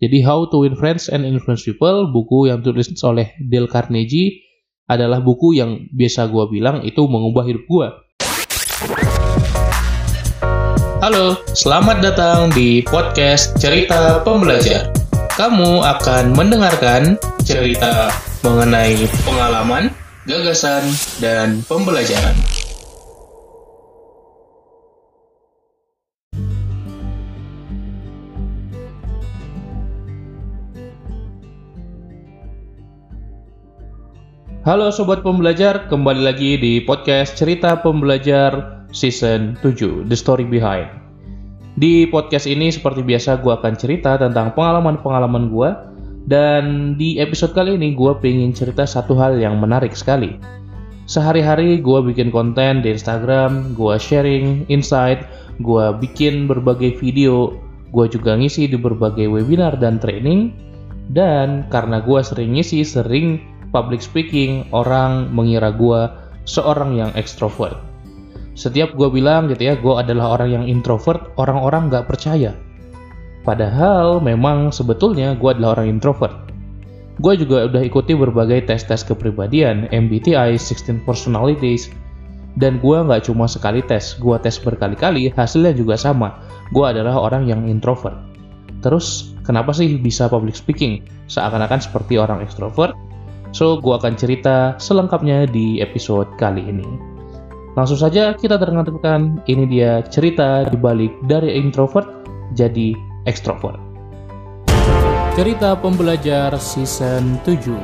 Jadi 0.00 0.24
How 0.24 0.48
to 0.48 0.64
Win 0.64 0.80
Friends 0.80 1.12
and 1.12 1.28
Influence 1.28 1.68
People, 1.68 2.08
buku 2.08 2.48
yang 2.48 2.64
tulis 2.64 2.88
oleh 3.04 3.36
Dale 3.36 3.68
Carnegie, 3.68 4.40
adalah 4.88 5.20
buku 5.20 5.60
yang 5.60 5.92
biasa 5.92 6.24
gue 6.32 6.48
bilang 6.48 6.80
itu 6.88 7.04
mengubah 7.04 7.44
hidup 7.44 7.68
gue. 7.68 7.88
Halo, 11.04 11.36
selamat 11.52 12.00
datang 12.00 12.48
di 12.56 12.80
podcast 12.80 13.60
Cerita 13.60 14.24
Pembelajar. 14.24 14.88
Kamu 15.36 15.84
akan 15.84 16.32
mendengarkan 16.32 17.20
cerita 17.44 18.08
mengenai 18.40 19.04
pengalaman, 19.28 19.92
gagasan, 20.24 20.80
dan 21.20 21.60
pembelajaran. 21.68 22.40
Halo 34.60 34.92
Sobat 34.92 35.24
Pembelajar, 35.24 35.88
kembali 35.88 36.20
lagi 36.20 36.60
di 36.60 36.84
podcast 36.84 37.32
Cerita 37.32 37.80
Pembelajar 37.80 38.84
Season 38.92 39.56
7, 39.64 40.04
The 40.04 40.12
Story 40.12 40.44
Behind. 40.44 40.84
Di 41.80 42.04
podcast 42.04 42.44
ini 42.44 42.68
seperti 42.68 43.00
biasa 43.00 43.40
gue 43.40 43.56
akan 43.56 43.72
cerita 43.80 44.20
tentang 44.20 44.52
pengalaman-pengalaman 44.52 45.48
gue 45.48 45.70
dan 46.28 46.92
di 47.00 47.16
episode 47.24 47.56
kali 47.56 47.80
ini 47.80 47.96
gue 47.96 48.12
pengen 48.20 48.52
cerita 48.52 48.84
satu 48.84 49.16
hal 49.16 49.40
yang 49.40 49.56
menarik 49.56 49.96
sekali. 49.96 50.36
Sehari-hari 51.08 51.80
gue 51.80 51.98
bikin 52.12 52.28
konten 52.28 52.84
di 52.84 52.92
Instagram, 52.92 53.72
gue 53.72 53.96
sharing 53.96 54.68
insight, 54.68 55.24
gue 55.64 55.88
bikin 56.04 56.44
berbagai 56.44 57.00
video, 57.00 57.56
gue 57.96 58.12
juga 58.12 58.36
ngisi 58.36 58.68
di 58.68 58.76
berbagai 58.76 59.24
webinar 59.24 59.80
dan 59.80 59.96
training, 59.96 60.52
dan 61.16 61.64
karena 61.72 62.04
gue 62.04 62.20
sering 62.20 62.60
ngisi, 62.60 62.84
sering 62.84 63.49
public 63.70 64.02
speaking, 64.02 64.66
orang 64.74 65.30
mengira 65.34 65.70
gue 65.74 66.10
seorang 66.46 66.98
yang 66.98 67.10
ekstrovert. 67.14 67.78
Setiap 68.58 68.92
gue 68.98 69.08
bilang 69.08 69.48
gitu 69.48 69.72
ya, 69.72 69.74
gue 69.78 69.94
adalah 69.94 70.36
orang 70.36 70.50
yang 70.50 70.64
introvert, 70.66 71.32
orang-orang 71.40 71.88
gak 71.88 72.10
percaya. 72.10 72.52
Padahal 73.40 74.20
memang 74.20 74.68
sebetulnya 74.68 75.32
gue 75.32 75.50
adalah 75.50 75.80
orang 75.80 75.96
introvert. 75.96 76.34
Gue 77.20 77.36
juga 77.36 77.68
udah 77.68 77.82
ikuti 77.84 78.12
berbagai 78.16 78.68
tes-tes 78.68 79.04
kepribadian, 79.04 79.88
MBTI, 79.92 80.56
16 80.56 81.04
Personalities, 81.04 81.88
dan 82.56 82.82
gue 82.82 82.96
nggak 82.96 83.28
cuma 83.28 83.46
sekali 83.46 83.84
tes, 83.84 84.16
gue 84.18 84.36
tes 84.40 84.56
berkali-kali, 84.58 85.30
hasilnya 85.36 85.76
juga 85.76 85.94
sama. 86.00 86.40
Gue 86.72 86.88
adalah 86.88 87.20
orang 87.20 87.46
yang 87.46 87.68
introvert. 87.68 88.16
Terus, 88.80 89.36
kenapa 89.44 89.76
sih 89.76 90.00
bisa 90.00 90.26
public 90.32 90.56
speaking? 90.56 91.04
Seakan-akan 91.28 91.84
seperti 91.84 92.16
orang 92.16 92.40
ekstrovert, 92.40 92.96
So, 93.50 93.82
gue 93.82 93.94
akan 93.98 94.14
cerita 94.14 94.78
selengkapnya 94.78 95.50
di 95.50 95.82
episode 95.82 96.30
kali 96.38 96.62
ini. 96.62 96.86
Langsung 97.74 97.98
saja 97.98 98.34
kita 98.34 98.58
dengarkan 98.58 99.42
ini 99.46 99.66
dia 99.66 100.02
cerita 100.06 100.66
dibalik 100.70 101.10
dari 101.26 101.58
introvert 101.58 102.06
jadi 102.54 102.94
extrovert. 103.26 103.78
Cerita 105.38 105.78
pembelajar 105.78 106.54
season 106.58 107.38
7 107.46 107.74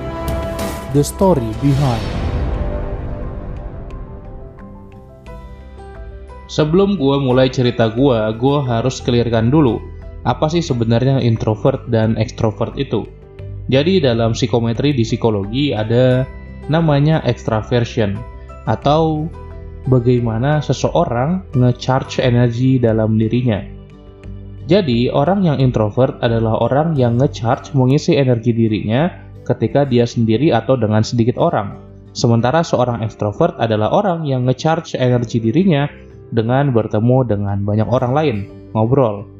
The 0.90 1.02
Story 1.02 1.46
Behind 1.62 2.26
Sebelum 6.46 6.94
gue 6.94 7.16
mulai 7.22 7.50
cerita 7.50 7.90
gue, 7.90 8.18
gue 8.38 8.58
harus 8.66 9.02
clearkan 9.02 9.50
dulu 9.50 9.82
apa 10.26 10.50
sih 10.50 10.58
sebenarnya 10.58 11.22
introvert 11.22 11.86
dan 11.86 12.18
extrovert 12.18 12.74
itu. 12.74 13.06
Jadi 13.66 13.98
dalam 13.98 14.30
psikometri 14.30 14.94
di 14.94 15.02
psikologi 15.02 15.74
ada 15.74 16.22
namanya 16.70 17.22
extraversion 17.26 18.14
atau 18.66 19.26
bagaimana 19.90 20.62
seseorang 20.62 21.42
nge-charge 21.54 22.22
energi 22.22 22.78
dalam 22.78 23.18
dirinya. 23.18 23.62
Jadi 24.66 25.06
orang 25.10 25.46
yang 25.46 25.58
introvert 25.62 26.18
adalah 26.22 26.58
orang 26.58 26.98
yang 26.98 27.18
nge-charge 27.18 27.70
mengisi 27.78 28.18
energi 28.18 28.50
dirinya 28.50 29.10
ketika 29.46 29.86
dia 29.86 30.02
sendiri 30.02 30.50
atau 30.50 30.74
dengan 30.74 31.06
sedikit 31.06 31.38
orang. 31.38 31.78
Sementara 32.10 32.66
seorang 32.66 33.06
extrovert 33.06 33.54
adalah 33.62 33.94
orang 33.94 34.26
yang 34.26 34.42
nge-charge 34.50 34.98
energi 34.98 35.38
dirinya 35.38 35.86
dengan 36.34 36.74
bertemu 36.74 37.18
dengan 37.22 37.62
banyak 37.62 37.86
orang 37.86 38.12
lain, 38.14 38.36
ngobrol, 38.74 39.30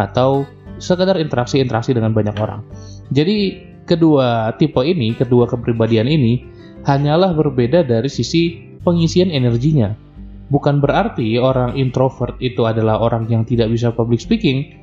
atau 0.00 0.48
sekedar 0.80 1.20
interaksi-interaksi 1.20 1.92
dengan 1.92 2.16
banyak 2.16 2.32
orang. 2.40 2.64
Jadi 3.12 3.69
kedua 3.90 4.54
tipe 4.54 4.78
ini, 4.86 5.18
kedua 5.18 5.50
kepribadian 5.50 6.06
ini 6.06 6.46
hanyalah 6.86 7.34
berbeda 7.34 7.82
dari 7.82 8.06
sisi 8.06 8.70
pengisian 8.86 9.34
energinya. 9.34 9.98
Bukan 10.50 10.78
berarti 10.78 11.38
orang 11.42 11.74
introvert 11.74 12.38
itu 12.38 12.66
adalah 12.66 13.02
orang 13.02 13.26
yang 13.26 13.42
tidak 13.42 13.70
bisa 13.70 13.90
public 13.90 14.22
speaking. 14.22 14.78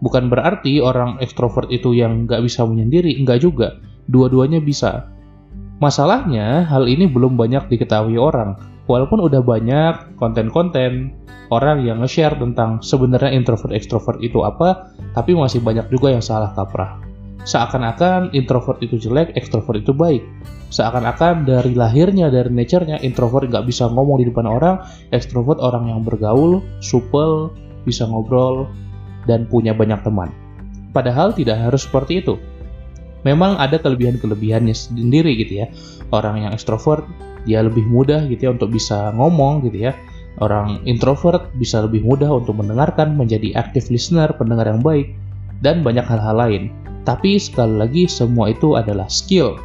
Bukan 0.00 0.32
berarti 0.32 0.80
orang 0.80 1.20
ekstrovert 1.20 1.68
itu 1.68 1.92
yang 1.92 2.24
nggak 2.24 2.40
bisa 2.40 2.64
menyendiri, 2.64 3.20
enggak 3.20 3.44
juga. 3.44 3.76
Dua-duanya 4.08 4.64
bisa. 4.64 5.12
Masalahnya, 5.80 6.68
hal 6.68 6.88
ini 6.88 7.08
belum 7.08 7.36
banyak 7.36 7.68
diketahui 7.72 8.16
orang. 8.16 8.56
Walaupun 8.84 9.24
udah 9.24 9.40
banyak 9.40 10.16
konten-konten 10.20 11.16
orang 11.48 11.84
yang 11.84 12.04
nge-share 12.04 12.36
tentang 12.36 12.84
sebenarnya 12.84 13.32
introvert 13.32 13.72
ekstrovert 13.72 14.20
itu 14.20 14.44
apa, 14.44 14.92
tapi 15.16 15.32
masih 15.32 15.64
banyak 15.64 15.88
juga 15.88 16.12
yang 16.12 16.24
salah 16.24 16.52
kaprah 16.52 17.09
seakan-akan 17.44 18.32
introvert 18.36 18.80
itu 18.84 19.00
jelek, 19.00 19.32
ekstrovert 19.36 19.80
itu 19.80 19.92
baik. 19.96 20.22
Seakan-akan 20.70 21.48
dari 21.48 21.74
lahirnya, 21.74 22.30
dari 22.30 22.52
nature-nya, 22.52 23.02
introvert 23.02 23.50
nggak 23.50 23.66
bisa 23.66 23.90
ngomong 23.90 24.22
di 24.22 24.30
depan 24.30 24.46
orang, 24.46 24.80
ekstrovert 25.10 25.58
orang 25.58 25.90
yang 25.90 26.00
bergaul, 26.06 26.62
supel, 26.78 27.50
bisa 27.82 28.06
ngobrol, 28.06 28.70
dan 29.26 29.48
punya 29.50 29.74
banyak 29.74 29.98
teman. 30.06 30.30
Padahal 30.94 31.34
tidak 31.34 31.58
harus 31.58 31.86
seperti 31.86 32.22
itu. 32.22 32.38
Memang 33.26 33.60
ada 33.60 33.76
kelebihan-kelebihannya 33.76 34.72
sendiri 34.72 35.36
gitu 35.36 35.64
ya. 35.64 35.66
Orang 36.08 36.40
yang 36.40 36.56
ekstrovert, 36.56 37.04
dia 37.44 37.60
lebih 37.60 37.84
mudah 37.88 38.24
gitu 38.28 38.48
ya 38.48 38.50
untuk 38.56 38.72
bisa 38.72 39.12
ngomong 39.16 39.64
gitu 39.68 39.90
ya. 39.90 39.92
Orang 40.40 40.80
introvert 40.88 41.52
bisa 41.60 41.84
lebih 41.84 42.00
mudah 42.00 42.30
untuk 42.32 42.56
mendengarkan, 42.56 43.18
menjadi 43.18 43.52
active 43.60 43.92
listener, 43.92 44.30
pendengar 44.38 44.70
yang 44.70 44.80
baik, 44.80 45.12
dan 45.60 45.84
banyak 45.84 46.06
hal-hal 46.06 46.36
lain. 46.38 46.62
Tapi 47.08 47.40
sekali 47.40 47.80
lagi 47.80 48.04
semua 48.06 48.52
itu 48.52 48.76
adalah 48.76 49.08
skill 49.08 49.56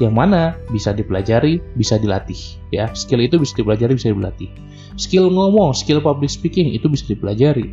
yang 0.00 0.18
mana 0.18 0.58
bisa 0.74 0.90
dipelajari, 0.90 1.62
bisa 1.78 2.00
dilatih. 2.00 2.58
Ya, 2.74 2.90
skill 2.92 3.22
itu 3.22 3.38
bisa 3.38 3.54
dipelajari, 3.54 3.94
bisa 3.94 4.10
dilatih. 4.10 4.50
Skill 4.98 5.30
ngomong, 5.30 5.72
skill 5.76 6.02
public 6.02 6.28
speaking 6.28 6.74
itu 6.74 6.90
bisa 6.90 7.06
dipelajari. 7.06 7.72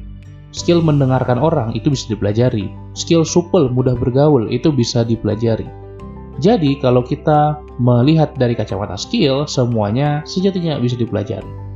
Skill 0.50 0.82
mendengarkan 0.82 1.38
orang 1.38 1.74
itu 1.78 1.94
bisa 1.94 2.10
dipelajari. 2.10 2.70
Skill 2.98 3.26
supel, 3.26 3.70
mudah 3.70 3.94
bergaul 3.98 4.50
itu 4.50 4.74
bisa 4.74 5.06
dipelajari. 5.06 5.66
Jadi, 6.40 6.80
kalau 6.80 7.04
kita 7.04 7.60
melihat 7.78 8.32
dari 8.40 8.56
kacamata 8.56 8.96
skill, 8.96 9.44
semuanya 9.46 10.24
sejatinya 10.24 10.80
bisa 10.80 10.96
dipelajari. 10.96 11.69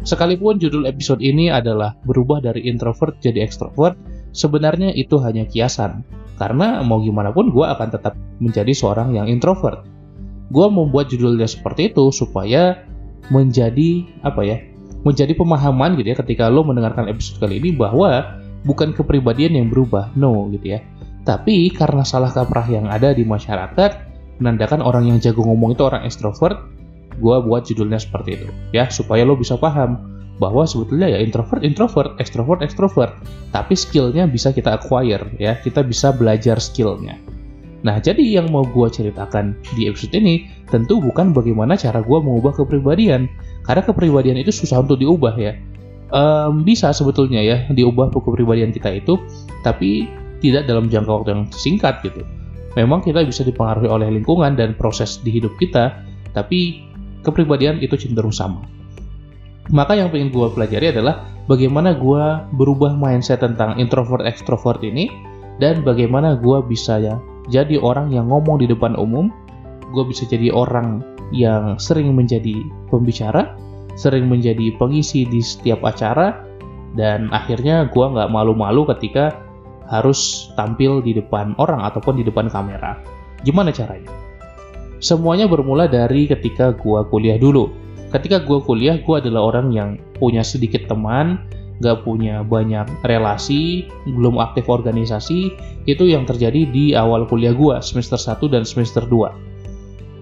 Sekalipun 0.00 0.56
judul 0.56 0.88
episode 0.88 1.20
ini 1.20 1.52
adalah 1.52 1.92
berubah 2.08 2.40
dari 2.40 2.64
introvert 2.64 3.20
jadi 3.20 3.44
extrovert, 3.44 4.00
sebenarnya 4.32 4.96
itu 4.96 5.20
hanya 5.20 5.44
kiasan. 5.44 6.00
Karena 6.40 6.80
mau 6.80 7.04
gimana 7.04 7.36
pun 7.36 7.52
gue 7.52 7.66
akan 7.68 7.88
tetap 7.92 8.16
menjadi 8.40 8.72
seorang 8.72 9.12
yang 9.12 9.28
introvert. 9.28 9.84
Gue 10.48 10.66
membuat 10.72 11.12
judulnya 11.12 11.44
seperti 11.44 11.92
itu 11.92 12.08
supaya 12.16 12.80
menjadi 13.28 14.08
apa 14.24 14.40
ya? 14.40 14.56
Menjadi 15.04 15.36
pemahaman 15.36 16.00
gitu 16.00 16.12
ya 16.12 16.16
ketika 16.16 16.48
lo 16.48 16.64
mendengarkan 16.64 17.12
episode 17.12 17.36
kali 17.44 17.60
ini 17.60 17.76
bahwa 17.76 18.40
bukan 18.64 18.96
kepribadian 18.96 19.52
yang 19.52 19.68
berubah, 19.68 20.08
no 20.16 20.48
gitu 20.48 20.76
ya. 20.76 20.80
Tapi 21.28 21.68
karena 21.76 22.08
salah 22.08 22.32
kaprah 22.32 22.64
yang 22.72 22.88
ada 22.88 23.12
di 23.12 23.28
masyarakat, 23.28 23.90
menandakan 24.40 24.80
orang 24.80 25.12
yang 25.12 25.20
jago 25.20 25.44
ngomong 25.44 25.76
itu 25.76 25.84
orang 25.84 26.08
extrovert, 26.08 26.56
gue 27.18 27.36
buat 27.42 27.66
judulnya 27.66 27.98
seperti 27.98 28.38
itu 28.38 28.46
ya 28.70 28.86
supaya 28.92 29.26
lo 29.26 29.34
bisa 29.34 29.58
paham 29.58 30.10
bahwa 30.40 30.64
sebetulnya 30.64 31.12
ya 31.12 31.18
introvert 31.20 31.60
introvert 31.60 32.16
extrovert 32.16 32.64
extrovert 32.64 33.12
tapi 33.52 33.76
skillnya 33.76 34.24
bisa 34.24 34.50
kita 34.56 34.80
acquire 34.80 35.28
ya 35.36 35.60
kita 35.60 35.84
bisa 35.84 36.16
belajar 36.16 36.56
skillnya. 36.56 37.20
Nah 37.84 38.00
jadi 38.00 38.20
yang 38.40 38.48
mau 38.48 38.64
gue 38.64 38.88
ceritakan 38.88 39.56
di 39.76 39.88
episode 39.88 40.16
ini 40.16 40.48
tentu 40.72 41.00
bukan 41.00 41.36
bagaimana 41.36 41.76
cara 41.76 42.00
gue 42.00 42.18
mengubah 42.18 42.56
kepribadian 42.56 43.28
karena 43.68 43.84
kepribadian 43.84 44.40
itu 44.40 44.52
susah 44.52 44.80
untuk 44.80 44.96
diubah 44.96 45.36
ya. 45.36 45.52
Um, 46.10 46.66
bisa 46.66 46.90
sebetulnya 46.90 47.38
ya 47.38 47.56
diubah 47.70 48.10
kepribadian 48.10 48.74
kita 48.74 48.98
itu 48.98 49.14
tapi 49.62 50.10
tidak 50.40 50.66
dalam 50.66 50.88
jangka 50.88 51.12
waktu 51.20 51.30
yang 51.36 51.44
singkat 51.52 52.00
gitu. 52.00 52.24
Memang 52.74 53.04
kita 53.04 53.22
bisa 53.28 53.44
dipengaruhi 53.44 53.92
oleh 53.92 54.08
lingkungan 54.08 54.56
dan 54.56 54.72
proses 54.72 55.20
di 55.20 55.36
hidup 55.36 55.52
kita 55.60 56.00
tapi 56.32 56.89
kepribadian 57.26 57.78
itu 57.82 57.96
cenderung 57.96 58.34
sama. 58.34 58.64
Maka 59.70 59.94
yang 59.94 60.10
pengen 60.10 60.34
gue 60.34 60.46
pelajari 60.50 60.90
adalah 60.90 61.26
bagaimana 61.46 61.94
gue 61.94 62.24
berubah 62.58 62.96
mindset 62.98 63.44
tentang 63.44 63.78
introvert 63.78 64.26
extrovert 64.26 64.82
ini 64.82 65.06
dan 65.62 65.86
bagaimana 65.86 66.34
gue 66.34 66.58
bisa 66.66 66.98
ya 66.98 67.20
jadi 67.50 67.82
orang 67.82 68.14
yang 68.14 68.30
ngomong 68.30 68.62
di 68.62 68.70
depan 68.70 68.94
umum, 68.94 69.32
gue 69.90 70.04
bisa 70.06 70.22
jadi 70.28 70.54
orang 70.54 71.02
yang 71.34 71.78
sering 71.82 72.14
menjadi 72.14 72.62
pembicara, 72.94 73.58
sering 73.98 74.30
menjadi 74.30 74.70
pengisi 74.78 75.26
di 75.26 75.42
setiap 75.42 75.82
acara, 75.82 76.46
dan 76.94 77.26
akhirnya 77.34 77.90
gue 77.90 78.06
nggak 78.06 78.30
malu-malu 78.30 78.86
ketika 78.94 79.34
harus 79.90 80.50
tampil 80.54 81.02
di 81.02 81.18
depan 81.18 81.58
orang 81.58 81.82
ataupun 81.82 82.22
di 82.22 82.24
depan 82.26 82.46
kamera. 82.46 83.02
Gimana 83.42 83.74
caranya? 83.74 84.29
Semuanya 85.00 85.48
bermula 85.48 85.88
dari 85.88 86.28
ketika 86.28 86.76
gue 86.76 87.00
kuliah 87.08 87.40
dulu. 87.40 87.72
Ketika 88.12 88.44
gue 88.44 88.60
kuliah 88.62 89.00
gue 89.00 89.16
adalah 89.16 89.54
orang 89.54 89.72
yang 89.72 89.96
punya 90.20 90.44
sedikit 90.44 90.84
teman 90.86 91.40
gak 91.80 92.04
punya 92.04 92.44
banyak 92.44 92.84
relasi 93.08 93.88
belum 94.04 94.36
aktif 94.36 94.68
organisasi. 94.68 95.56
Itu 95.88 96.04
yang 96.04 96.28
terjadi 96.28 96.68
di 96.68 96.92
awal 96.92 97.24
kuliah 97.24 97.56
gue 97.56 97.80
semester 97.80 98.20
1 98.20 98.52
dan 98.52 98.62
semester 98.68 99.02
2 99.08 99.50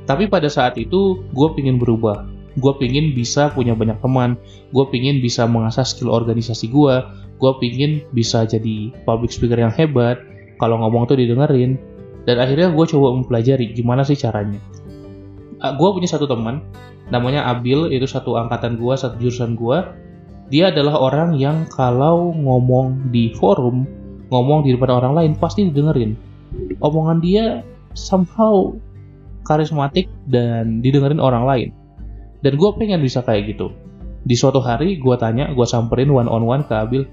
tapi 0.08 0.25
pada 0.25 0.48
saat 0.48 0.80
itu 0.80 1.20
gue 1.36 1.48
pingin 1.52 1.76
berubah. 1.76 2.25
Gue 2.56 2.72
pingin 2.80 3.12
bisa 3.12 3.52
punya 3.52 3.76
banyak 3.76 4.00
teman. 4.00 4.40
Gue 4.72 4.88
pingin 4.88 5.20
bisa 5.20 5.44
mengasah 5.44 5.84
skill 5.84 6.08
organisasi 6.08 6.72
gue 6.72 7.04
gue 7.38 7.52
pingin 7.62 8.02
bisa 8.10 8.42
jadi 8.42 8.90
public 9.06 9.30
speaker 9.30 9.60
yang 9.60 9.70
hebat. 9.70 10.19
Kalau 10.58 10.82
ngomong 10.82 11.06
tuh 11.06 11.20
didengerin 11.20 11.78
dan 12.28 12.36
akhirnya 12.36 12.69
gue 12.69 12.84
coba 12.84 13.16
mempelajari 13.16 13.72
gimana 13.72 14.04
sih 14.04 14.20
caranya. 14.20 14.60
Uh, 15.64 15.72
gue 15.72 15.88
punya 15.96 16.12
satu 16.12 16.28
teman 16.28 16.60
namanya 17.08 17.48
Abil 17.48 17.88
itu 17.88 18.04
satu 18.04 18.36
angkatan 18.36 18.76
gua 18.76 18.94
satu 18.96 19.16
jurusan 19.16 19.56
gua. 19.56 19.96
Dia 20.48 20.72
adalah 20.72 20.96
orang 20.96 21.36
yang 21.36 21.69
kalau 21.69 22.32
ngomong 22.32 23.12
di 23.12 23.36
forum 23.36 23.84
ngomong 24.32 24.64
di 24.64 24.76
depan 24.76 24.92
orang 24.92 25.12
lain 25.16 25.32
pasti 25.36 25.69
didengerin. 25.69 26.16
Omongan 26.80 27.20
dia 27.20 27.44
somehow 27.92 28.72
karismatik 29.44 30.08
dan 30.28 30.80
didengerin 30.80 31.20
orang 31.20 31.44
lain. 31.44 31.69
Dan 32.40 32.56
gue 32.56 32.70
pengen 32.80 33.04
bisa 33.04 33.20
kayak 33.20 33.56
gitu. 33.56 33.72
Di 34.25 34.36
suatu 34.36 34.60
hari 34.60 34.96
gue 34.96 35.16
tanya 35.20 35.52
gue 35.52 35.66
samperin 35.69 36.08
one 36.08 36.28
on 36.28 36.44
one 36.48 36.64
ke 36.64 36.72
Abil. 36.72 37.04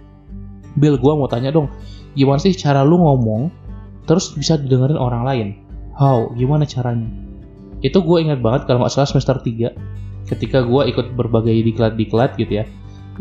Bil 0.80 0.96
gue 0.96 1.14
mau 1.16 1.28
tanya 1.28 1.52
dong 1.52 1.72
gimana 2.16 2.40
sih 2.40 2.56
cara 2.56 2.88
lu 2.88 2.96
ngomong 2.96 3.52
terus 4.06 4.34
bisa 4.34 4.58
didengerin 4.58 4.98
orang 4.98 5.24
lain. 5.26 5.48
How? 5.98 6.30
Gimana 6.34 6.66
caranya? 6.66 7.08
Itu 7.82 8.02
gue 8.02 8.22
ingat 8.22 8.42
banget 8.42 8.66
kalau 8.70 8.86
nggak 8.86 8.94
salah 8.94 9.10
semester 9.10 9.38
3 9.38 10.30
ketika 10.32 10.66
gue 10.66 10.82
ikut 10.90 11.14
berbagai 11.14 11.54
diklat-diklat 11.54 12.38
gitu 12.40 12.64
ya. 12.64 12.66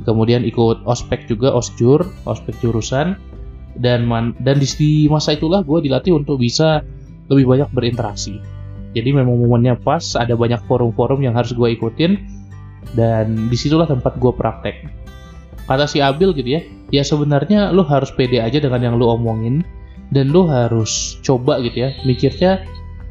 Kemudian 0.02 0.42
ikut 0.42 0.82
ospek 0.88 1.30
juga 1.30 1.54
osjur 1.54 2.02
ospek 2.26 2.58
jurusan 2.58 3.14
dan 3.78 4.06
man, 4.06 4.34
dan 4.42 4.58
di, 4.58 4.66
di 4.66 4.92
masa 5.06 5.34
itulah 5.34 5.62
gue 5.62 5.84
dilatih 5.86 6.14
untuk 6.14 6.40
bisa 6.42 6.82
lebih 7.30 7.46
banyak 7.46 7.68
berinteraksi. 7.74 8.38
Jadi 8.94 9.10
memang 9.10 9.34
momennya 9.34 9.74
pas 9.78 10.14
ada 10.14 10.38
banyak 10.38 10.62
forum-forum 10.70 11.22
yang 11.22 11.34
harus 11.34 11.50
gue 11.50 11.74
ikutin 11.74 12.22
dan 12.94 13.50
di 13.50 13.56
situlah 13.58 13.90
tempat 13.90 14.18
gue 14.18 14.30
praktek. 14.30 14.86
Kata 15.66 15.88
si 15.88 15.98
Abil 15.98 16.30
gitu 16.36 16.58
ya 16.58 16.60
ya 16.94 17.02
sebenarnya 17.02 17.74
lo 17.74 17.82
harus 17.82 18.14
pede 18.14 18.38
aja 18.38 18.62
dengan 18.62 18.78
yang 18.78 18.94
lo 19.00 19.18
omongin 19.18 19.66
dan 20.12 20.34
lo 20.34 20.44
harus 20.50 21.16
coba 21.24 21.62
gitu 21.62 21.88
ya. 21.88 21.90
Mikirnya 22.04 22.64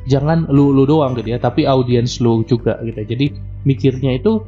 jangan 0.06 0.44
lu 0.52 0.76
lu 0.76 0.84
doang 0.84 1.16
gitu 1.16 1.32
ya 1.32 1.40
tapi 1.40 1.64
audiens 1.64 2.20
lu 2.20 2.44
juga 2.46 2.78
gitu. 2.84 3.00
Jadi 3.02 3.34
mikirnya 3.64 4.20
itu 4.20 4.44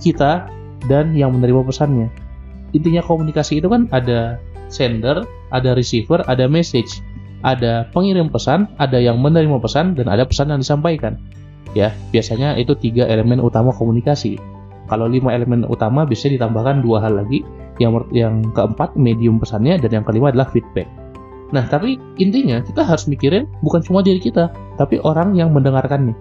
kita 0.00 0.48
dan 0.86 1.12
yang 1.12 1.34
menerima 1.34 1.66
pesannya. 1.66 2.08
Intinya 2.72 3.02
komunikasi 3.02 3.58
itu 3.60 3.68
kan 3.68 3.90
ada 3.90 4.38
sender 4.70 5.26
ada 5.50 5.74
receiver 5.74 6.22
ada 6.30 6.46
message. 6.46 7.02
Ada 7.44 7.92
pengirim 7.92 8.32
pesan 8.32 8.66
ada 8.80 8.98
yang 8.98 9.20
menerima 9.22 9.60
pesan 9.60 9.94
dan 9.94 10.08
ada 10.10 10.26
pesan 10.26 10.50
yang 10.50 10.60
disampaikan. 10.64 11.20
Ya 11.76 11.92
biasanya 12.10 12.56
itu 12.56 12.72
tiga 12.74 13.04
elemen 13.06 13.38
utama 13.38 13.70
komunikasi. 13.70 14.40
Kalau 14.86 15.10
lima 15.10 15.34
elemen 15.34 15.66
utama 15.66 16.06
biasanya 16.06 16.42
ditambahkan 16.42 16.80
dua 16.80 17.04
hal 17.04 17.20
lagi. 17.20 17.44
Yang 17.76 18.08
yang 18.16 18.40
keempat 18.56 18.96
medium 18.96 19.36
pesannya 19.36 19.76
dan 19.76 20.00
yang 20.00 20.04
kelima 20.08 20.32
adalah 20.32 20.48
feedback 20.48 20.88
Nah, 21.54 21.62
tapi 21.70 21.94
intinya 22.18 22.58
kita 22.58 22.82
harus 22.82 23.06
mikirin 23.06 23.46
bukan 23.62 23.78
cuma 23.84 24.02
diri 24.02 24.18
kita, 24.18 24.50
tapi 24.74 24.98
orang 25.06 25.38
yang 25.38 25.54
mendengarkan 25.54 26.10
nih. 26.10 26.18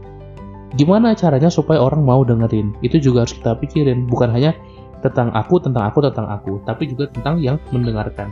Gimana 0.75 1.15
caranya 1.17 1.49
supaya 1.49 1.81
orang 1.81 2.03
mau 2.03 2.21
dengerin? 2.21 2.75
Itu 2.85 3.01
juga 3.01 3.25
harus 3.25 3.33
kita 3.33 3.57
pikirin, 3.57 4.05
bukan 4.05 4.29
hanya 4.29 4.53
tentang 5.01 5.33
aku, 5.33 5.57
tentang 5.57 5.87
aku, 5.87 6.03
tentang 6.03 6.27
aku, 6.29 6.61
tapi 6.67 6.89
juga 6.89 7.09
tentang 7.09 7.41
yang 7.41 7.57
mendengarkan. 7.73 8.29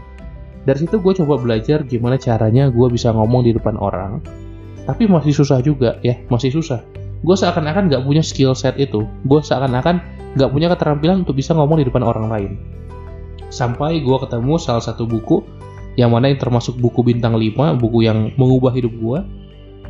Dari 0.63 0.79
situ 0.85 0.99
gue 1.01 1.13
coba 1.23 1.39
belajar 1.39 1.83
gimana 1.83 2.15
caranya 2.15 2.71
gue 2.71 2.87
bisa 2.87 3.11
ngomong 3.11 3.43
di 3.43 3.51
depan 3.51 3.75
orang, 3.75 4.23
tapi 4.87 5.07
masih 5.07 5.35
susah 5.35 5.59
juga 5.59 5.99
ya, 6.03 6.19
masih 6.31 6.55
susah. 6.55 6.83
Gue 7.23 7.35
seakan-akan 7.39 7.87
gak 7.87 8.03
punya 8.03 8.23
skill 8.23 8.51
set 8.51 8.75
itu, 8.75 9.07
gue 9.07 9.39
seakan-akan 9.39 10.03
gak 10.35 10.51
punya 10.51 10.67
keterampilan 10.71 11.23
untuk 11.23 11.39
bisa 11.39 11.55
ngomong 11.55 11.79
di 11.79 11.85
depan 11.87 12.03
orang 12.03 12.27
lain. 12.27 12.51
Sampai 13.47 14.01
gue 14.03 14.17
ketemu 14.23 14.59
salah 14.59 14.83
satu 14.83 15.07
buku 15.07 15.43
yang 15.95 16.13
mana 16.13 16.33
yang 16.33 16.41
termasuk 16.41 16.77
buku 16.81 17.05
bintang 17.05 17.37
5, 17.37 17.77
buku 17.77 18.05
yang 18.05 18.33
mengubah 18.39 18.73
hidup 18.73 18.93
gua, 18.97 19.19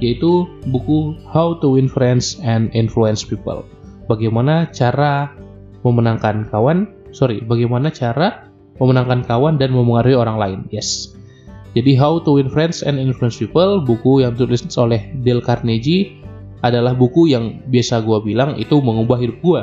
yaitu 0.04 0.50
buku 0.68 1.16
How 1.30 1.56
to 1.64 1.80
Win 1.80 1.88
Friends 1.88 2.40
and 2.44 2.68
Influence 2.76 3.24
People. 3.24 3.64
Bagaimana 4.12 4.68
cara 4.76 5.32
memenangkan 5.88 6.52
kawan, 6.52 6.92
sorry, 7.16 7.40
bagaimana 7.40 7.88
cara 7.88 8.52
memenangkan 8.84 9.24
kawan 9.24 9.56
dan 9.56 9.72
memengaruhi 9.72 10.18
orang 10.18 10.38
lain. 10.40 10.60
Yes. 10.74 11.16
Jadi 11.74 11.96
How 11.96 12.20
to 12.22 12.38
Win 12.38 12.52
Friends 12.52 12.84
and 12.84 13.00
Influence 13.00 13.40
People, 13.40 13.80
buku 13.82 14.28
yang 14.28 14.36
ditulis 14.36 14.68
oleh 14.76 15.10
Dale 15.24 15.42
Carnegie 15.42 16.20
adalah 16.64 16.96
buku 16.96 17.32
yang 17.32 17.64
biasa 17.72 18.04
gua 18.04 18.20
bilang 18.20 18.56
itu 18.60 18.80
mengubah 18.80 19.20
hidup 19.20 19.38
gua. 19.40 19.62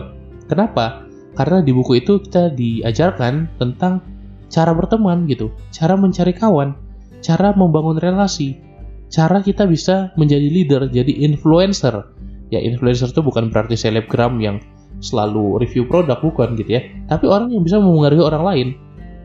Kenapa? 0.49 1.05
Karena 1.39 1.63
di 1.63 1.71
buku 1.71 2.03
itu 2.03 2.19
kita 2.21 2.51
diajarkan 2.53 3.47
tentang 3.57 4.03
cara 4.51 4.75
berteman 4.75 5.31
gitu, 5.31 5.55
cara 5.71 5.95
mencari 5.95 6.35
kawan, 6.35 6.75
cara 7.23 7.55
membangun 7.55 7.97
relasi, 8.03 8.59
cara 9.07 9.39
kita 9.41 9.65
bisa 9.71 10.11
menjadi 10.19 10.51
leader, 10.51 10.83
jadi 10.91 11.23
influencer. 11.25 12.11
Ya 12.51 12.59
influencer 12.59 13.15
itu 13.15 13.23
bukan 13.23 13.55
berarti 13.55 13.79
selebgram 13.79 14.43
yang 14.43 14.59
selalu 14.99 15.63
review 15.63 15.87
produk 15.87 16.19
bukan 16.19 16.59
gitu 16.59 16.77
ya, 16.77 16.83
tapi 17.07 17.31
orang 17.31 17.55
yang 17.55 17.63
bisa 17.63 17.79
memengaruhi 17.79 18.21
orang 18.27 18.43
lain. 18.43 18.69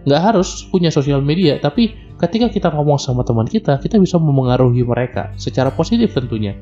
Nggak 0.05 0.21
harus 0.21 0.69
punya 0.69 0.93
sosial 0.93 1.25
media, 1.25 1.57
tapi 1.57 1.97
ketika 2.21 2.53
kita 2.53 2.69
ngomong 2.69 3.01
sama 3.01 3.25
teman 3.25 3.49
kita, 3.49 3.81
kita 3.81 3.97
bisa 3.97 4.21
memengaruhi 4.21 4.85
mereka 4.85 5.33
secara 5.41 5.73
positif 5.73 6.13
tentunya. 6.13 6.53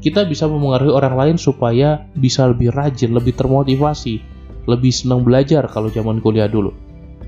Kita 0.00 0.24
bisa 0.24 0.48
memengaruhi 0.48 0.92
orang 0.92 1.14
lain 1.16 1.36
supaya 1.36 2.08
bisa 2.16 2.48
lebih 2.48 2.72
rajin, 2.72 3.12
lebih 3.12 3.36
termotivasi, 3.36 4.20
lebih 4.64 4.92
senang 4.92 5.20
belajar 5.20 5.68
kalau 5.68 5.92
zaman 5.92 6.24
kuliah 6.24 6.48
dulu 6.48 6.72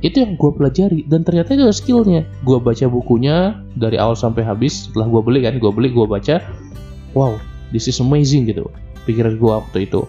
itu 0.04 0.20
yang 0.20 0.36
gue 0.36 0.50
pelajari 0.52 1.00
dan 1.08 1.24
ternyata 1.24 1.56
itu 1.56 1.64
skillnya. 1.72 2.28
Gue 2.44 2.60
baca 2.60 2.84
bukunya 2.88 3.56
dari 3.76 3.96
awal 3.96 4.16
sampai 4.16 4.44
habis 4.44 4.88
setelah 4.88 5.08
gue 5.08 5.22
beli 5.24 5.40
kan 5.44 5.56
gue 5.56 5.70
beli 5.72 5.88
gue 5.92 6.04
baca 6.04 6.44
wow 7.16 7.32
this 7.72 7.88
is 7.88 7.96
amazing 8.02 8.44
gitu 8.44 8.68
pikiran 9.08 9.40
gue 9.40 9.50
waktu 9.50 9.78
itu. 9.88 10.04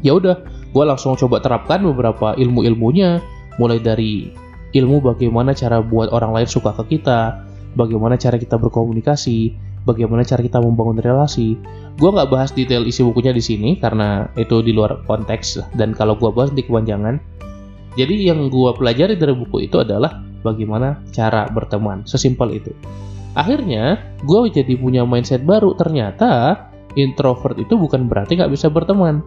Ya 0.00 0.16
udah 0.16 0.40
gue 0.46 0.84
langsung 0.84 1.16
coba 1.16 1.40
terapkan 1.40 1.84
beberapa 1.84 2.36
ilmu 2.36 2.64
ilmunya 2.64 3.20
mulai 3.60 3.80
dari 3.80 4.32
ilmu 4.76 5.00
bagaimana 5.00 5.56
cara 5.56 5.80
buat 5.80 6.12
orang 6.12 6.36
lain 6.36 6.48
suka 6.48 6.72
ke 6.76 6.96
kita 6.96 7.40
bagaimana 7.76 8.16
cara 8.20 8.36
kita 8.36 8.60
berkomunikasi 8.60 9.56
bagaimana 9.86 10.26
cara 10.26 10.42
kita 10.42 10.58
membangun 10.58 10.98
relasi. 10.98 11.54
Gue 11.96 12.10
nggak 12.12 12.28
bahas 12.28 12.50
detail 12.52 12.84
isi 12.84 13.00
bukunya 13.00 13.32
di 13.32 13.40
sini 13.40 13.78
karena 13.78 14.28
itu 14.36 14.60
di 14.60 14.74
luar 14.74 15.00
konteks 15.06 15.76
dan 15.78 15.96
kalau 15.96 16.18
gue 16.18 16.28
bahas 16.28 16.52
di 16.52 16.66
kepanjangan 16.66 17.16
jadi 17.96 18.32
yang 18.32 18.52
gue 18.52 18.70
pelajari 18.76 19.16
dari 19.16 19.32
buku 19.32 19.66
itu 19.66 19.80
adalah 19.80 20.20
bagaimana 20.44 21.00
cara 21.10 21.48
berteman, 21.48 22.04
sesimpel 22.04 22.60
itu. 22.60 22.70
Akhirnya 23.36 24.00
gue 24.24 24.52
jadi 24.52 24.76
punya 24.76 25.02
mindset 25.08 25.44
baru. 25.44 25.72
Ternyata 25.76 26.56
introvert 26.96 27.56
itu 27.56 27.76
bukan 27.76 28.08
berarti 28.08 28.36
nggak 28.36 28.52
bisa 28.52 28.68
berteman, 28.68 29.24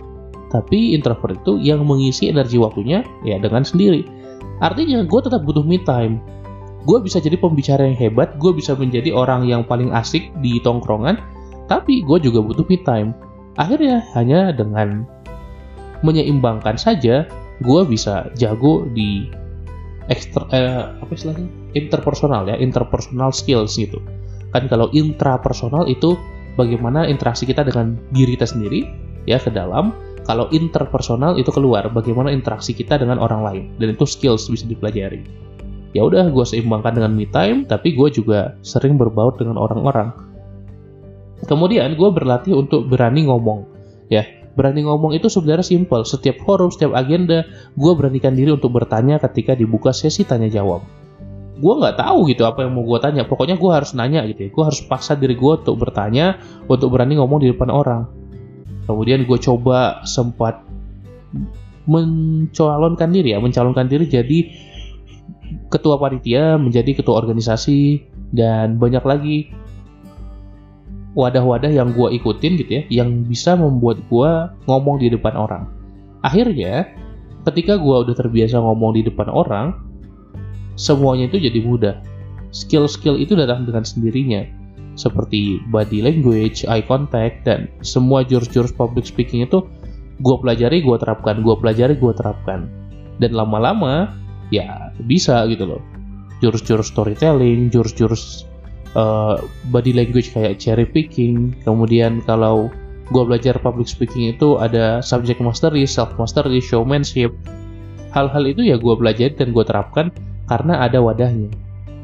tapi 0.54 0.94
introvert 0.94 1.38
itu 1.46 1.58
yang 1.62 1.86
mengisi 1.86 2.30
energi 2.30 2.58
waktunya 2.62 3.06
ya 3.26 3.42
dengan 3.42 3.66
sendiri. 3.66 4.06
Artinya 4.62 5.06
gue 5.06 5.20
tetap 5.22 5.46
butuh 5.46 5.66
me 5.66 5.82
time. 5.82 6.22
Gue 6.88 7.04
bisa 7.04 7.20
jadi 7.20 7.36
pembicara 7.36 7.86
yang 7.86 7.98
hebat, 7.98 8.40
gue 8.40 8.56
bisa 8.56 8.74
menjadi 8.74 9.14
orang 9.14 9.46
yang 9.46 9.62
paling 9.68 9.92
asik 9.94 10.32
di 10.40 10.58
tongkrongan, 10.64 11.20
tapi 11.68 12.02
gue 12.02 12.18
juga 12.24 12.40
butuh 12.42 12.66
me 12.66 12.78
time. 12.82 13.12
Akhirnya 13.60 14.02
hanya 14.16 14.56
dengan 14.56 15.04
menyeimbangkan 16.02 16.80
saja 16.80 17.28
gue 17.60 17.82
bisa 17.88 18.32
jago 18.39 18.88
di 18.92 19.28
ekstra 20.10 20.48
eh, 20.56 20.84
apa 21.00 21.12
istilahnya 21.13 21.48
interpersonal 21.78 22.50
ya 22.50 22.56
interpersonal 22.58 23.30
skills 23.30 23.78
gitu 23.78 24.01
kan 24.50 24.66
kalau 24.66 24.89
intrapersonal 24.96 25.86
itu 25.86 26.18
bagaimana 26.60 27.06
interaksi 27.06 27.48
kita 27.48 27.63
dengan 27.63 27.96
diri 28.12 28.36
kita 28.36 28.50
sendiri 28.50 28.84
ya 29.30 29.38
ke 29.39 29.54
dalam. 29.54 29.96
Kalau 30.28 30.46
interpersonal 30.54 31.42
itu 31.42 31.50
keluar, 31.50 31.89
bagaimana 31.89 32.30
interaksi 32.30 32.78
kita 32.78 33.01
dengan 33.01 33.18
orang 33.18 33.42
lain 33.42 33.63
dan 33.82 33.98
itu 33.98 34.06
skills 34.06 34.46
bisa 34.46 34.62
dipelajari. 34.70 35.25
Ya 35.98 36.06
udah, 36.06 36.30
gue 36.30 36.46
seimbangkan 36.46 37.01
dengan 37.01 37.18
me 37.18 37.25
time, 37.25 37.66
tapi 37.66 37.98
gue 37.98 38.13
juga 38.13 38.54
sering 38.62 38.94
berbaur 38.94 39.34
dengan 39.42 39.58
orang-orang. 39.58 40.13
Kemudian 41.50 41.98
gue 41.98 42.10
berlatih 42.13 42.54
untuk 42.54 42.86
berani 42.86 43.25
ngomong, 43.25 43.66
ya 44.13 44.22
berani 44.60 44.84
ngomong 44.84 45.16
itu 45.16 45.32
sebenarnya 45.32 45.63
simpel. 45.63 46.04
Setiap 46.04 46.44
forum, 46.44 46.68
setiap 46.68 46.92
agenda, 46.92 47.48
gue 47.80 47.92
beranikan 47.96 48.36
diri 48.36 48.51
untuk 48.51 48.75
bertanya 48.75 49.16
ketika 49.24 49.56
dibuka 49.56 49.96
sesi 49.96 50.28
tanya 50.28 50.51
jawab. 50.51 50.84
Gue 51.63 51.74
nggak 51.80 51.96
tahu 51.96 52.28
gitu 52.28 52.44
apa 52.44 52.68
yang 52.68 52.75
mau 52.75 52.84
gue 52.84 53.00
tanya. 53.00 53.24
Pokoknya 53.24 53.56
gue 53.56 53.72
harus 53.72 53.96
nanya 53.96 54.28
gitu 54.28 54.48
ya. 54.48 54.50
Gue 54.51 54.63
harus 54.68 54.84
paksa 54.84 55.16
diri 55.16 55.39
gue 55.39 55.54
untuk 55.63 55.80
bertanya 55.80 56.36
untuk 56.68 56.92
berani 56.92 57.16
ngomong 57.16 57.39
di 57.39 57.56
depan 57.56 57.72
orang. 57.72 58.04
Kemudian 58.84 59.24
gue 59.24 59.39
coba 59.39 60.04
sempat 60.04 60.68
mencalonkan 61.89 63.10
diri 63.10 63.34
ya 63.34 63.42
mencalonkan 63.42 63.89
diri 63.89 64.06
jadi 64.06 64.39
ketua 65.74 65.98
panitia 65.98 66.62
menjadi 66.62 67.01
ketua 67.01 67.18
organisasi 67.18 68.06
dan 68.30 68.78
banyak 68.78 69.01
lagi 69.01 69.38
wadah-wadah 71.18 71.72
yang 71.74 71.94
gue 71.94 72.18
ikutin 72.22 72.54
gitu 72.60 72.72
ya 72.82 72.84
yang 73.01 73.25
bisa 73.25 73.58
membuat 73.58 74.01
gue 74.10 74.32
ngomong 74.70 75.01
di 75.01 75.10
depan 75.10 75.34
orang 75.34 75.66
akhirnya 76.22 76.86
ketika 77.50 77.80
gue 77.80 77.96
udah 78.06 78.16
terbiasa 78.16 78.62
ngomong 78.62 79.00
di 79.00 79.01
depan 79.08 79.30
orang 79.32 79.89
semuanya 80.80 81.28
itu 81.28 81.44
jadi 81.44 81.60
mudah. 81.60 81.96
Skill-skill 82.56 83.20
itu 83.20 83.36
datang 83.36 83.68
dengan 83.68 83.84
sendirinya, 83.84 84.48
seperti 84.96 85.62
body 85.70 86.00
language, 86.01 86.63
eye 86.66 86.82
contact, 86.82 87.44
dan 87.46 87.68
semua 87.84 88.24
jurus-jurus 88.25 88.74
public 88.74 89.06
speaking 89.06 89.44
itu 89.46 89.68
gue 90.24 90.36
pelajari, 90.39 90.82
gue 90.82 90.98
terapkan, 90.98 91.44
gue 91.44 91.56
pelajari, 91.60 92.00
gue 92.00 92.13
terapkan. 92.16 92.66
Dan 93.20 93.36
lama-lama, 93.36 94.16
ya 94.50 94.89
bisa 95.06 95.46
gitu 95.51 95.68
loh. 95.68 95.82
Jurus-jurus 96.39 96.89
storytelling, 96.89 97.70
jurus-jurus 97.70 98.49
uh, 98.93 99.41
body 99.69 99.93
language 99.93 100.34
kayak 100.34 100.58
cherry 100.58 100.86
picking, 100.88 101.53
kemudian 101.65 102.24
kalau 102.25 102.72
gue 103.10 103.24
belajar 103.25 103.58
public 103.58 103.89
speaking 103.89 104.34
itu 104.34 104.58
ada 104.62 105.01
subject 105.01 105.41
mastery, 105.41 105.84
self 105.86 106.13
mastery, 106.15 106.62
showmanship. 106.62 107.34
Hal-hal 108.13 108.41
itu 108.50 108.65
ya 108.65 108.77
gue 108.77 108.93
pelajari 108.98 109.34
dan 109.38 109.53
gue 109.53 109.65
terapkan 109.65 110.10
karena 110.50 110.81
ada 110.81 110.98
wadahnya. 111.01 111.50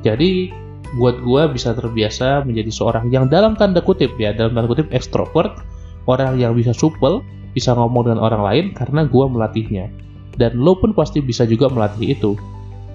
Jadi 0.05 0.53
buat 1.01 1.17
gue 1.21 1.41
bisa 1.49 1.73
terbiasa 1.73 2.45
menjadi 2.45 2.69
seorang 2.69 3.09
yang 3.09 3.25
dalam 3.25 3.57
tanda 3.57 3.81
kutip 3.81 4.13
ya 4.21 4.31
dalam 4.37 4.53
tanda 4.53 4.69
kutip 4.69 4.87
ekstrovert, 4.93 5.61
orang 6.05 6.37
yang 6.37 6.53
bisa 6.53 6.73
supel, 6.77 7.25
bisa 7.57 7.73
ngomong 7.73 8.09
dengan 8.09 8.21
orang 8.21 8.41
lain 8.45 8.65
karena 8.77 9.05
gue 9.09 9.25
melatihnya. 9.25 9.89
Dan 10.35 10.59
lo 10.59 10.75
pun 10.75 10.91
pasti 10.91 11.23
bisa 11.23 11.47
juga 11.47 11.71
melatih 11.71 12.11
itu. 12.11 12.35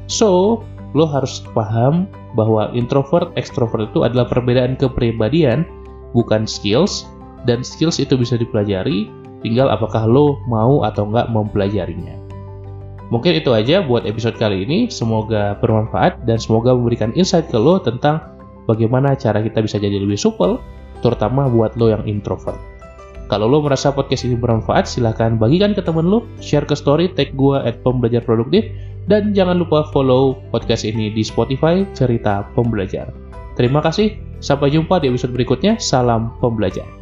So, 0.07 0.61
lo 0.93 1.05
harus 1.09 1.41
paham 1.57 2.05
bahwa 2.39 2.71
introvert, 2.77 3.35
ekstrovert 3.35 3.91
itu 3.91 4.07
adalah 4.07 4.27
perbedaan 4.31 4.79
kepribadian, 4.79 5.67
bukan 6.15 6.47
skills, 6.47 7.07
dan 7.49 7.65
skills 7.65 7.99
itu 7.99 8.15
bisa 8.15 8.37
dipelajari, 8.37 9.11
tinggal 9.41 9.73
apakah 9.73 10.05
lo 10.05 10.39
mau 10.47 10.85
atau 10.85 11.09
nggak 11.09 11.33
mempelajarinya. 11.33 12.21
Mungkin 13.11 13.43
itu 13.43 13.51
aja 13.51 13.83
buat 13.83 14.07
episode 14.07 14.39
kali 14.39 14.63
ini. 14.63 14.87
Semoga 14.87 15.59
bermanfaat 15.59 16.23
dan 16.31 16.39
semoga 16.39 16.71
memberikan 16.71 17.11
insight 17.19 17.51
ke 17.51 17.59
lo 17.59 17.83
tentang 17.83 18.23
bagaimana 18.71 19.19
cara 19.19 19.43
kita 19.43 19.59
bisa 19.67 19.83
jadi 19.83 19.99
lebih 19.99 20.15
supel, 20.15 20.63
terutama 21.03 21.51
buat 21.51 21.75
lo 21.75 21.91
yang 21.91 22.07
introvert. 22.07 22.55
Kalau 23.27 23.47
lo 23.47 23.63
merasa 23.63 23.95
podcast 23.95 24.27
ini 24.27 24.35
bermanfaat, 24.39 24.91
silahkan 24.91 25.39
bagikan 25.39 25.71
ke 25.75 25.83
temen 25.83 26.07
lo, 26.07 26.27
share 26.43 26.67
ke 26.67 26.75
story, 26.75 27.11
tag 27.15 27.35
gue 27.35 27.59
at 27.63 27.79
pembelajar 27.83 28.23
produktif, 28.27 28.67
dan 29.11 29.35
jangan 29.35 29.59
lupa 29.59 29.91
follow 29.91 30.39
podcast 30.55 30.87
ini 30.87 31.11
di 31.11 31.27
Spotify 31.27 31.83
Cerita 31.99 32.47
Pembelajar. 32.55 33.11
Terima 33.59 33.83
kasih, 33.83 34.15
sampai 34.39 34.71
jumpa 34.71 35.03
di 35.03 35.11
episode 35.11 35.35
berikutnya. 35.35 35.77
Salam 35.83 36.39
pembelajar. 36.39 37.00